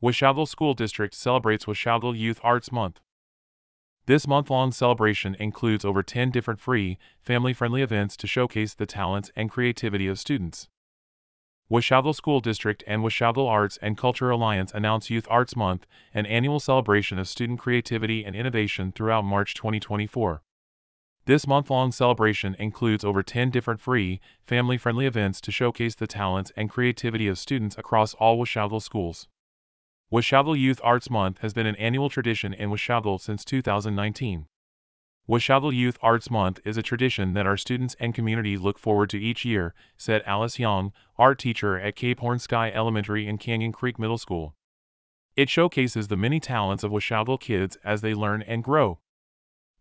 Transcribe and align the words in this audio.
Washougal 0.00 0.46
School 0.46 0.74
District 0.74 1.12
celebrates 1.12 1.64
Washougal 1.64 2.16
Youth 2.16 2.38
Arts 2.44 2.70
Month. 2.70 3.00
This 4.06 4.28
month 4.28 4.48
long 4.48 4.70
celebration 4.70 5.34
includes 5.40 5.84
over 5.84 6.04
10 6.04 6.30
different 6.30 6.60
free, 6.60 6.98
family 7.20 7.52
friendly 7.52 7.82
events 7.82 8.16
to 8.18 8.28
showcase 8.28 8.74
the 8.74 8.86
talents 8.86 9.32
and 9.34 9.50
creativity 9.50 10.06
of 10.06 10.20
students. 10.20 10.68
Washougal 11.68 12.14
School 12.14 12.38
District 12.38 12.84
and 12.86 13.02
Washougal 13.02 13.48
Arts 13.48 13.76
and 13.82 13.98
Culture 13.98 14.30
Alliance 14.30 14.70
announce 14.72 15.10
Youth 15.10 15.26
Arts 15.28 15.56
Month, 15.56 15.84
an 16.14 16.26
annual 16.26 16.60
celebration 16.60 17.18
of 17.18 17.26
student 17.26 17.58
creativity 17.58 18.24
and 18.24 18.36
innovation 18.36 18.92
throughout 18.92 19.24
March 19.24 19.52
2024. 19.54 20.42
This 21.24 21.44
month 21.44 21.70
long 21.70 21.90
celebration 21.90 22.54
includes 22.60 23.04
over 23.04 23.24
10 23.24 23.50
different 23.50 23.80
free, 23.80 24.20
family 24.46 24.78
friendly 24.78 25.06
events 25.06 25.40
to 25.40 25.50
showcase 25.50 25.96
the 25.96 26.06
talents 26.06 26.52
and 26.56 26.70
creativity 26.70 27.26
of 27.26 27.36
students 27.36 27.76
across 27.76 28.14
all 28.14 28.38
Washougal 28.38 28.80
schools. 28.80 29.26
Washougal 30.10 30.58
Youth 30.58 30.80
Arts 30.82 31.10
Month 31.10 31.40
has 31.40 31.52
been 31.52 31.66
an 31.66 31.76
annual 31.76 32.08
tradition 32.08 32.54
in 32.54 32.70
Washougal 32.70 33.20
since 33.20 33.44
2019. 33.44 34.46
Washougal 35.28 35.74
Youth 35.74 35.98
Arts 36.00 36.30
Month 36.30 36.60
is 36.64 36.78
a 36.78 36.82
tradition 36.82 37.34
that 37.34 37.46
our 37.46 37.58
students 37.58 37.94
and 38.00 38.14
community 38.14 38.56
look 38.56 38.78
forward 38.78 39.10
to 39.10 39.20
each 39.20 39.44
year, 39.44 39.74
said 39.98 40.22
Alice 40.24 40.58
Young, 40.58 40.94
art 41.18 41.38
teacher 41.38 41.78
at 41.78 41.94
Cape 41.94 42.20
Horn 42.20 42.38
Skye 42.38 42.70
Elementary 42.70 43.28
and 43.28 43.38
Canyon 43.38 43.70
Creek 43.70 43.98
Middle 43.98 44.16
School. 44.16 44.54
It 45.36 45.50
showcases 45.50 46.08
the 46.08 46.16
many 46.16 46.40
talents 46.40 46.82
of 46.82 46.90
Washougal 46.90 47.38
kids 47.38 47.76
as 47.84 48.00
they 48.00 48.14
learn 48.14 48.40
and 48.40 48.64
grow. 48.64 49.00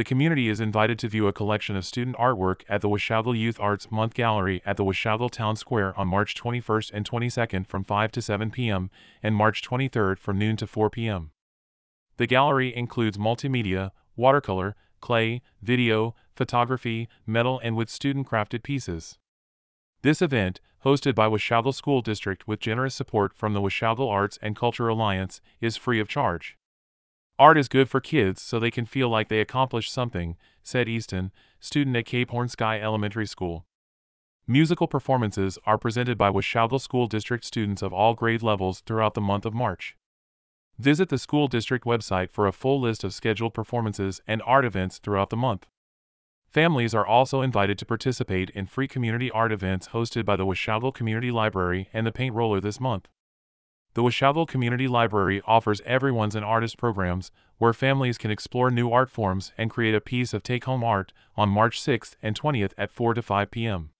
The 0.00 0.04
community 0.04 0.48
is 0.48 0.60
invited 0.60 0.98
to 1.00 1.08
view 1.08 1.26
a 1.26 1.32
collection 1.34 1.76
of 1.76 1.84
student 1.84 2.16
artwork 2.16 2.62
at 2.70 2.80
the 2.80 2.88
Washougal 2.88 3.38
Youth 3.38 3.60
Arts 3.60 3.90
Month 3.90 4.14
Gallery 4.14 4.62
at 4.64 4.78
the 4.78 4.82
Washougal 4.82 5.30
Town 5.30 5.56
Square 5.56 5.92
on 5.94 6.08
March 6.08 6.34
21st 6.34 6.90
and 6.94 7.06
22nd 7.06 7.66
from 7.66 7.84
5 7.84 8.10
to 8.12 8.22
7 8.22 8.50
p.m. 8.50 8.88
and 9.22 9.36
March 9.36 9.60
23rd 9.60 10.18
from 10.18 10.38
noon 10.38 10.56
to 10.56 10.66
4 10.66 10.88
p.m. 10.88 11.32
The 12.16 12.26
gallery 12.26 12.74
includes 12.74 13.18
multimedia, 13.18 13.90
watercolor, 14.16 14.74
clay, 15.02 15.42
video, 15.60 16.14
photography, 16.34 17.06
metal, 17.26 17.60
and 17.62 17.76
with 17.76 17.90
student 17.90 18.26
crafted 18.26 18.62
pieces. 18.62 19.18
This 20.00 20.22
event, 20.22 20.62
hosted 20.82 21.14
by 21.14 21.28
Washougal 21.28 21.74
School 21.74 22.00
District 22.00 22.48
with 22.48 22.60
generous 22.60 22.94
support 22.94 23.34
from 23.34 23.52
the 23.52 23.60
Washougal 23.60 24.10
Arts 24.10 24.38
and 24.40 24.56
Culture 24.56 24.88
Alliance, 24.88 25.42
is 25.60 25.76
free 25.76 26.00
of 26.00 26.08
charge. 26.08 26.56
Art 27.40 27.56
is 27.56 27.68
good 27.68 27.88
for 27.88 28.02
kids 28.02 28.42
so 28.42 28.58
they 28.58 28.70
can 28.70 28.84
feel 28.84 29.08
like 29.08 29.30
they 29.30 29.40
accomplished 29.40 29.90
something, 29.90 30.36
said 30.62 30.90
Easton, 30.90 31.32
student 31.58 31.96
at 31.96 32.04
Cape 32.04 32.28
Horn 32.28 32.48
Skye 32.48 32.78
Elementary 32.78 33.26
School. 33.26 33.64
Musical 34.46 34.86
performances 34.86 35.58
are 35.64 35.78
presented 35.78 36.18
by 36.18 36.28
Washougal 36.30 36.78
School 36.78 37.06
District 37.06 37.42
students 37.42 37.80
of 37.80 37.94
all 37.94 38.12
grade 38.12 38.42
levels 38.42 38.80
throughout 38.80 39.14
the 39.14 39.22
month 39.22 39.46
of 39.46 39.54
March. 39.54 39.96
Visit 40.78 41.08
the 41.08 41.16
school 41.16 41.48
district 41.48 41.86
website 41.86 42.30
for 42.30 42.46
a 42.46 42.52
full 42.52 42.78
list 42.78 43.04
of 43.04 43.14
scheduled 43.14 43.54
performances 43.54 44.20
and 44.26 44.42
art 44.44 44.66
events 44.66 44.98
throughout 44.98 45.30
the 45.30 45.36
month. 45.38 45.66
Families 46.50 46.92
are 46.94 47.06
also 47.06 47.40
invited 47.40 47.78
to 47.78 47.86
participate 47.86 48.50
in 48.50 48.66
free 48.66 48.86
community 48.86 49.30
art 49.30 49.50
events 49.50 49.88
hosted 49.94 50.26
by 50.26 50.36
the 50.36 50.44
Washougal 50.44 50.92
Community 50.92 51.30
Library 51.30 51.88
and 51.94 52.06
the 52.06 52.12
Paint 52.12 52.34
Roller 52.34 52.60
this 52.60 52.78
month. 52.78 53.08
The 53.94 54.02
Washougal 54.02 54.46
Community 54.46 54.86
Library 54.86 55.42
offers 55.46 55.80
Everyone's 55.84 56.36
an 56.36 56.44
Artist 56.44 56.78
programs, 56.78 57.32
where 57.58 57.72
families 57.72 58.18
can 58.18 58.30
explore 58.30 58.70
new 58.70 58.90
art 58.92 59.10
forms 59.10 59.52
and 59.58 59.68
create 59.68 59.96
a 59.96 60.00
piece 60.00 60.32
of 60.32 60.44
take 60.44 60.64
home 60.64 60.84
art 60.84 61.12
on 61.36 61.48
March 61.48 61.80
6th 61.80 62.14
and 62.22 62.38
20th 62.38 62.72
at 62.78 62.92
4 62.92 63.14
to 63.14 63.22
5 63.22 63.50
p.m. 63.50 63.90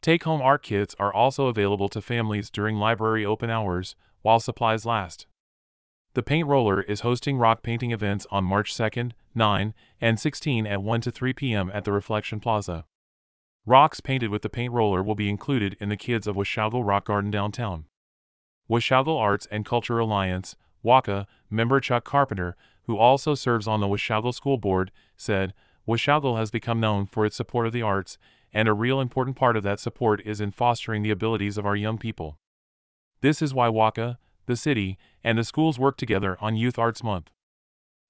Take 0.00 0.24
home 0.24 0.40
art 0.40 0.62
kits 0.62 0.96
are 0.98 1.12
also 1.12 1.48
available 1.48 1.90
to 1.90 2.00
families 2.00 2.48
during 2.48 2.76
library 2.76 3.26
open 3.26 3.50
hours 3.50 3.94
while 4.22 4.40
supplies 4.40 4.86
last. 4.86 5.26
The 6.14 6.22
Paint 6.22 6.48
Roller 6.48 6.80
is 6.80 7.00
hosting 7.00 7.36
rock 7.36 7.62
painting 7.62 7.90
events 7.90 8.26
on 8.30 8.44
March 8.44 8.74
2nd, 8.74 9.12
9, 9.34 9.74
and 10.00 10.18
16 10.18 10.66
at 10.66 10.82
1 10.82 11.00
to 11.02 11.10
3 11.10 11.34
p.m. 11.34 11.70
at 11.74 11.84
the 11.84 11.92
Reflection 11.92 12.40
Plaza. 12.40 12.86
Rocks 13.66 14.00
painted 14.00 14.30
with 14.30 14.40
the 14.40 14.48
paint 14.48 14.72
roller 14.72 15.02
will 15.02 15.14
be 15.14 15.28
included 15.28 15.76
in 15.78 15.90
the 15.90 15.96
Kids 15.96 16.26
of 16.26 16.34
Washougal 16.34 16.84
Rock 16.84 17.04
Garden 17.04 17.30
downtown. 17.30 17.84
Washougal 18.70 19.18
Arts 19.18 19.48
and 19.50 19.66
Culture 19.66 19.98
Alliance, 19.98 20.54
WACA, 20.84 21.26
member 21.50 21.80
Chuck 21.80 22.04
Carpenter, 22.04 22.56
who 22.84 22.96
also 22.96 23.34
serves 23.34 23.66
on 23.66 23.80
the 23.80 23.88
Washougal 23.88 24.32
School 24.32 24.58
Board, 24.58 24.92
said, 25.16 25.52
Washougal 25.88 26.38
has 26.38 26.52
become 26.52 26.78
known 26.78 27.06
for 27.06 27.26
its 27.26 27.34
support 27.34 27.66
of 27.66 27.72
the 27.72 27.82
arts, 27.82 28.16
and 28.52 28.68
a 28.68 28.72
real 28.72 29.00
important 29.00 29.36
part 29.36 29.56
of 29.56 29.64
that 29.64 29.80
support 29.80 30.20
is 30.24 30.40
in 30.40 30.52
fostering 30.52 31.02
the 31.02 31.10
abilities 31.10 31.58
of 31.58 31.66
our 31.66 31.74
young 31.74 31.98
people. 31.98 32.36
This 33.22 33.42
is 33.42 33.52
why 33.52 33.68
WACA, 33.68 34.18
the 34.46 34.56
city, 34.56 34.98
and 35.24 35.36
the 35.36 35.44
schools 35.44 35.78
work 35.78 35.96
together 35.96 36.36
on 36.40 36.56
Youth 36.56 36.78
Arts 36.78 37.02
Month. 37.02 37.30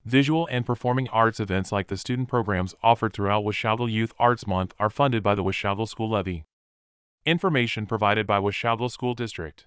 Visual 0.04 0.46
and 0.50 0.64
performing 0.64 1.08
arts 1.08 1.40
events 1.40 1.72
like 1.72 1.88
the 1.88 1.96
student 1.96 2.28
programs 2.28 2.74
offered 2.82 3.12
throughout 3.12 3.44
Washougal 3.44 3.90
Youth 3.90 4.12
Arts 4.18 4.46
Month 4.46 4.74
are 4.78 4.90
funded 4.90 5.22
by 5.22 5.34
the 5.34 5.44
Washougal 5.44 5.88
School 5.88 6.10
Levy. 6.10 6.44
Information 7.26 7.86
provided 7.86 8.26
by 8.26 8.38
Washougal 8.38 8.90
School 8.90 9.14
District. 9.14 9.66